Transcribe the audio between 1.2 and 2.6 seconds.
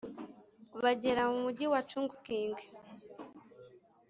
mu mugi wa Chungking